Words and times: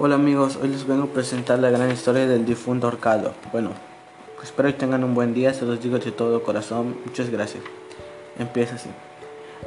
Hola 0.00 0.14
amigos, 0.14 0.56
hoy 0.62 0.68
les 0.68 0.86
vengo 0.86 1.02
a 1.02 1.06
presentar 1.08 1.58
la 1.58 1.70
gran 1.70 1.90
historia 1.90 2.24
del 2.24 2.46
difunto 2.46 2.86
ahorcado. 2.86 3.32
Bueno, 3.50 3.70
espero 4.44 4.68
que 4.68 4.76
tengan 4.76 5.02
un 5.02 5.12
buen 5.12 5.34
día, 5.34 5.52
se 5.52 5.64
los 5.64 5.82
digo 5.82 5.98
de 5.98 6.12
todo 6.12 6.44
corazón, 6.44 6.94
muchas 7.04 7.30
gracias. 7.30 7.64
Empieza 8.38 8.76
así. 8.76 8.90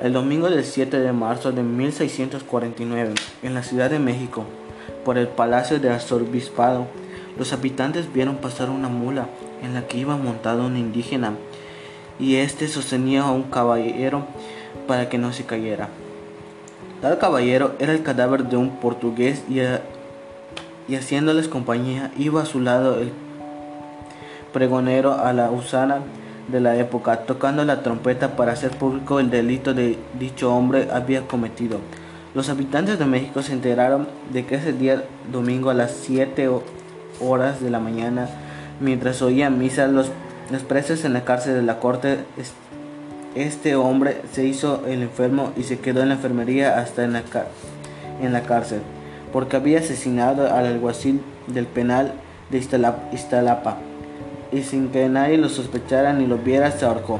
El 0.01 0.13
domingo 0.13 0.49
del 0.49 0.63
7 0.63 1.01
de 1.01 1.11
marzo 1.11 1.51
de 1.51 1.63
1649, 1.63 3.13
en 3.43 3.53
la 3.53 3.61
Ciudad 3.61 3.89
de 3.89 3.99
México, 3.99 4.45
por 5.03 5.17
el 5.17 5.27
Palacio 5.27 5.81
de 5.81 5.89
Arzobispado, 5.89 6.87
los 7.37 7.51
habitantes 7.51 8.13
vieron 8.13 8.37
pasar 8.37 8.69
una 8.69 8.87
mula 8.87 9.27
en 9.61 9.73
la 9.73 9.85
que 9.85 9.97
iba 9.97 10.15
montado 10.15 10.65
un 10.65 10.77
indígena 10.77 11.33
y 12.21 12.37
este 12.37 12.69
sostenía 12.69 13.23
a 13.23 13.31
un 13.31 13.43
caballero 13.43 14.23
para 14.87 15.09
que 15.09 15.17
no 15.17 15.33
se 15.33 15.43
cayera. 15.43 15.89
Tal 17.01 17.17
caballero 17.17 17.73
era 17.79 17.91
el 17.91 18.01
cadáver 18.01 18.45
de 18.45 18.55
un 18.55 18.77
portugués 18.77 19.43
y, 19.49 19.59
y 20.87 20.95
haciéndoles 20.95 21.47
compañía 21.47 22.11
iba 22.17 22.41
a 22.41 22.45
su 22.45 22.59
lado 22.59 22.99
el 22.99 23.11
pregonero 24.53 25.13
a 25.13 25.33
la 25.33 25.51
usana 25.51 25.99
de 26.47 26.59
la 26.59 26.75
época, 26.75 27.25
tocando 27.25 27.63
la 27.63 27.83
trompeta 27.83 28.35
para 28.35 28.53
hacer 28.53 28.71
público 28.71 29.19
el 29.19 29.29
delito 29.29 29.73
de 29.73 29.97
dicho 30.19 30.53
hombre 30.53 30.89
había 30.91 31.27
cometido. 31.27 31.79
Los 32.33 32.49
habitantes 32.49 32.99
de 32.99 33.05
México 33.05 33.41
se 33.41 33.53
enteraron 33.53 34.07
de 34.31 34.45
que 34.45 34.55
ese 34.55 34.73
día 34.73 35.03
domingo 35.31 35.69
a 35.69 35.73
las 35.73 35.91
7 35.91 36.49
horas 37.19 37.61
de 37.61 37.69
la 37.69 37.79
mañana, 37.79 38.27
mientras 38.79 39.21
oían 39.21 39.59
misa 39.59 39.87
los, 39.87 40.11
presos 40.67 41.05
en 41.05 41.13
la 41.13 41.23
cárcel 41.23 41.55
de 41.55 41.61
la 41.61 41.79
corte 41.79 42.19
este 43.35 43.75
hombre 43.75 44.21
se 44.33 44.45
hizo 44.45 44.83
el 44.87 45.03
enfermo 45.03 45.53
y 45.55 45.63
se 45.63 45.79
quedó 45.79 46.01
en 46.01 46.09
la 46.09 46.15
enfermería 46.15 46.79
hasta 46.79 47.05
en 47.05 47.13
la, 47.13 47.23
en 48.21 48.33
la 48.33 48.43
cárcel, 48.43 48.81
porque 49.31 49.55
había 49.55 49.79
asesinado 49.79 50.53
al 50.53 50.65
alguacil 50.65 51.21
del 51.47 51.65
penal 51.65 52.13
de 52.49 52.57
Iztalapa, 53.13 53.77
y 54.51 54.63
sin 54.63 54.89
que 54.89 55.07
nadie 55.07 55.37
lo 55.37 55.49
sospechara 55.49 56.13
ni 56.13 56.27
lo 56.27 56.37
viera 56.37 56.71
se 56.71 56.85
ahorcó. 56.85 57.19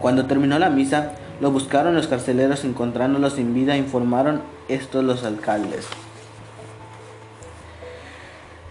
Cuando 0.00 0.26
terminó 0.26 0.58
la 0.58 0.70
misa, 0.70 1.12
lo 1.40 1.50
buscaron 1.50 1.94
los 1.94 2.06
carceleros 2.06 2.64
encontrándolo 2.64 3.30
sin 3.30 3.54
vida, 3.54 3.76
informaron 3.76 4.42
estos 4.68 5.04
los 5.04 5.24
alcaldes. 5.24 5.86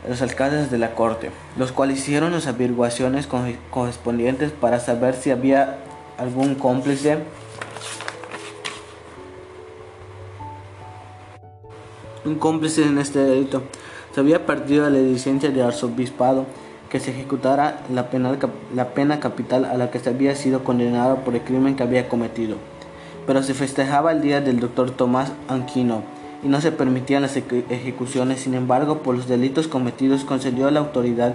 Los 0.08 0.22
alcaldes 0.22 0.72
de 0.72 0.78
la 0.78 0.96
corte, 0.96 1.30
los 1.58 1.72
cuales 1.72 2.00
hicieron 2.00 2.32
las 2.32 2.48
averiguaciones 2.48 3.28
correspondientes 3.70 4.52
para 4.52 4.80
saber 4.80 5.14
si 5.14 5.30
había 5.30 5.78
algún 6.18 6.56
cómplice. 6.56 7.20
Un 12.30 12.36
cómplice 12.36 12.84
en 12.84 13.00
este 13.00 13.18
delito. 13.18 13.64
Se 14.14 14.20
había 14.20 14.46
perdido 14.46 14.88
la 14.88 15.00
licencia 15.00 15.50
de 15.50 15.64
arzobispado 15.64 16.46
que 16.88 17.00
se 17.00 17.10
ejecutara 17.10 17.82
la, 17.92 18.08
la 18.76 18.90
pena 18.90 19.20
capital 19.20 19.66
a 19.66 19.76
la 19.78 19.90
que 19.90 19.98
se 19.98 20.12
había 20.12 20.36
sido 20.36 20.64
condenado 20.64 21.24
por 21.24 21.34
el 21.34 21.42
crimen 21.42 21.76
que 21.76 21.82
había 21.82 22.08
cometido. 22.08 22.58
Pero 23.26 23.42
se 23.42 23.56
festejaba 23.56 24.12
el 24.12 24.22
día 24.22 24.42
del 24.42 24.60
doctor 24.60 24.92
Tomás 24.92 25.32
Anquino 25.48 26.04
y 26.44 26.50
no 26.50 26.62
se 26.62 26.72
permitían 26.72 27.24
las 27.24 27.36
ejecuciones. 27.36 28.42
Sin 28.42 28.54
embargo, 28.54 29.00
por 29.00 29.16
los 29.16 29.28
delitos 29.28 29.68
cometidos 29.68 30.24
concedió 30.24 30.70
la 30.70 30.82
autoridad 30.82 31.34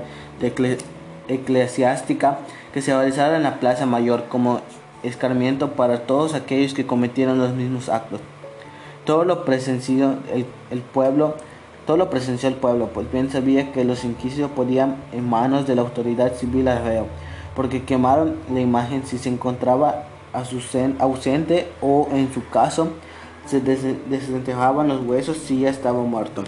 eclesiástica 1.26 2.38
que 2.72 2.82
se 2.82 2.94
realizara 2.94 3.36
en 3.36 3.42
la 3.42 3.58
Plaza 3.58 3.84
Mayor 3.84 4.26
como 4.28 4.60
escarmiento 5.02 5.72
para 5.72 6.06
todos 6.06 6.34
aquellos 6.34 6.72
que 6.72 6.86
cometieron 6.86 7.38
los 7.38 7.52
mismos 7.52 7.88
actos. 7.88 8.20
Todo 9.04 9.24
lo 9.24 9.44
presenció 9.44 10.16
el, 10.70 10.80
pueblo, 10.80 11.34
todo 11.86 11.96
lo 11.96 12.08
presenció 12.08 12.48
el 12.48 12.54
pueblo, 12.54 12.88
pues 12.94 13.10
bien 13.12 13.30
sabía 13.30 13.72
que 13.72 13.84
los 13.84 14.04
inquisitos 14.04 14.50
podían 14.50 14.96
en 15.12 15.28
manos 15.28 15.66
de 15.66 15.74
la 15.74 15.82
autoridad 15.82 16.34
civil 16.34 16.68
arreo, 16.68 17.06
porque 17.54 17.84
quemaron 17.84 18.36
la 18.52 18.60
imagen 18.60 19.04
si 19.04 19.18
se 19.18 19.28
encontraba 19.28 20.04
ausente 20.32 21.68
o 21.80 22.08
en 22.12 22.32
su 22.32 22.48
caso 22.48 22.88
se 23.46 23.60
desenterraban 23.60 24.88
los 24.88 25.04
huesos 25.04 25.36
si 25.36 25.60
ya 25.60 25.70
estaba 25.70 26.02
muerto. 26.02 26.44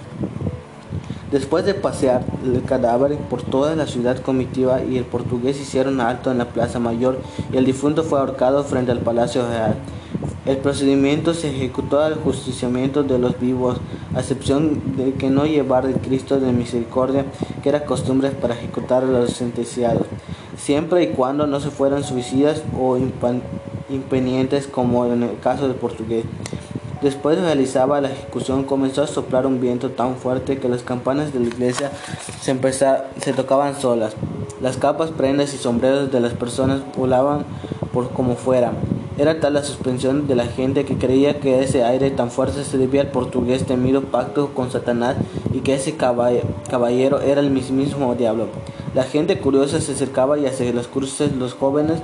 Después 1.31 1.65
de 1.65 1.75
pasear 1.75 2.25
el 2.45 2.63
cadáver 2.63 3.17
por 3.17 3.43
toda 3.43 3.75
la 3.75 3.87
ciudad 3.87 4.19
comitiva 4.21 4.83
y 4.83 4.97
el 4.97 5.05
portugués 5.05 5.61
hicieron 5.61 6.01
alto 6.01 6.31
en 6.31 6.39
la 6.39 6.47
plaza 6.51 6.79
mayor 6.79 7.19
y 7.53 7.57
el 7.57 7.65
difunto 7.65 8.05
fue 8.05 8.21
ahorcado 8.21 8.63
frente 8.65 8.93
al 8.93 9.01
palacio 9.01 9.47
real. 9.47 9.75
El 10.47 10.59
procedimiento 10.59 11.35
se 11.35 11.51
ejecutó 11.51 11.99
al 11.99 12.15
justiciamiento 12.15 13.03
de 13.03 13.19
los 13.19 13.41
vivos, 13.41 13.79
a 14.15 14.21
excepción 14.21 14.97
de 14.97 15.15
que 15.15 15.29
no 15.29 15.45
llevar 15.45 15.87
el 15.87 15.97
Cristo 15.97 16.39
de 16.39 16.53
misericordia, 16.53 17.25
que 17.65 17.69
era 17.69 17.85
costumbre 17.85 18.31
para 18.31 18.55
ejecutar 18.55 19.03
a 19.03 19.07
los 19.07 19.33
sentenciados, 19.33 20.07
siempre 20.57 21.03
y 21.03 21.09
cuando 21.09 21.49
no 21.49 21.59
se 21.59 21.71
fueran 21.71 22.05
suicidas 22.05 22.63
o 22.79 22.97
impenientes 23.89 24.69
como 24.69 25.07
en 25.07 25.25
el 25.25 25.39
caso 25.41 25.67
del 25.67 25.77
portugués. 25.77 26.25
Después 27.03 27.37
de 27.37 27.43
realizar 27.43 27.89
la 27.89 28.09
ejecución 28.09 28.63
comenzó 28.63 29.03
a 29.03 29.09
soplar 29.09 29.47
un 29.47 29.61
viento 29.61 29.91
tan 29.91 30.15
fuerte 30.15 30.59
que 30.59 30.69
las 30.69 30.83
campanas 30.83 31.33
de 31.33 31.41
la 31.41 31.47
iglesia 31.47 31.91
se, 32.41 32.57
se 33.21 33.33
tocaban 33.33 33.75
solas. 33.75 34.15
Las 34.61 34.77
capas, 34.77 35.11
prendas 35.11 35.53
y 35.55 35.59
sombreros 35.59 36.13
de 36.13 36.21
las 36.21 36.35
personas 36.35 36.83
volaban 36.97 37.45
por 37.93 38.11
como 38.11 38.37
fuera. 38.37 38.73
Era 39.19 39.41
tal 39.41 39.55
la 39.55 39.65
suspensión 39.65 40.27
de 40.29 40.35
la 40.35 40.45
gente 40.45 40.85
que 40.85 40.99
creía 40.99 41.41
que 41.41 41.63
ese 41.63 41.85
aire 41.85 42.11
tan 42.11 42.31
fuerte 42.31 42.65
se 42.65 42.77
debía 42.77 43.01
al 43.01 43.11
portugués 43.11 43.65
temido 43.65 44.03
pacto 44.03 44.51
con 44.53 44.71
Satanás 44.71 45.17
y 45.55 45.61
que 45.61 45.75
ese 45.75 45.97
caballero 45.97 47.21
era 47.21 47.41
el 47.41 47.51
mismísimo 47.51 48.15
diablo. 48.15 48.49
La 48.95 49.05
gente 49.05 49.39
curiosa 49.39 49.81
se 49.81 49.93
acercaba 49.93 50.39
y 50.39 50.47
hacia 50.47 50.71
las 50.73 50.87
cruces 50.87 51.33
los 51.33 51.55
jóvenes 51.55 52.01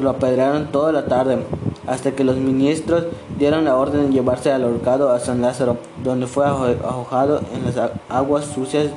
lo 0.00 0.10
apedrearon 0.10 0.72
toda 0.72 0.92
la 0.92 1.06
tarde 1.06 1.38
hasta 1.86 2.12
que 2.12 2.24
los 2.24 2.36
ministros 2.36 3.04
dieron 3.38 3.64
la 3.64 3.76
orden 3.76 4.08
de 4.08 4.12
llevarse 4.12 4.52
al 4.52 4.64
ahorcado 4.64 5.10
a 5.10 5.20
San 5.20 5.40
Lázaro, 5.40 5.78
donde 6.04 6.26
fue 6.26 6.44
arrojado 6.44 7.40
en 7.54 7.64
las 7.64 7.90
aguas 8.08 8.44
sucias 8.44 8.88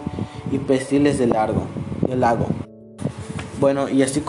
y 0.52 0.58
pestiles 0.58 1.18
del, 1.18 1.30
largo, 1.30 1.64
del 2.08 2.20
lago. 2.20 2.48
Bueno, 3.60 3.88
y 3.90 4.02
así 4.02 4.22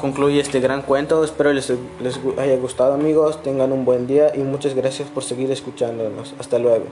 concluye 0.00 0.40
este 0.40 0.60
gran 0.60 0.82
cuento. 0.82 1.22
Espero 1.24 1.52
les, 1.52 1.72
les 2.00 2.18
haya 2.38 2.56
gustado 2.56 2.94
amigos, 2.94 3.42
tengan 3.42 3.72
un 3.72 3.84
buen 3.84 4.06
día 4.06 4.32
y 4.34 4.38
muchas 4.38 4.74
gracias 4.74 5.08
por 5.08 5.22
seguir 5.22 5.50
escuchándonos. 5.50 6.34
Hasta 6.38 6.58
luego. 6.58 6.86